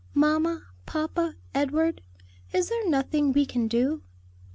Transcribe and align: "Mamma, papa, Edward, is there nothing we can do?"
"Mamma, 0.15 0.63
papa, 0.87 1.35
Edward, 1.53 2.01
is 2.51 2.69
there 2.69 2.89
nothing 2.89 3.31
we 3.33 3.45
can 3.45 3.67
do?" 3.67 4.01